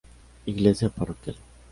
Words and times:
Iglesia 0.47 0.89
Parroquial. 0.89 1.37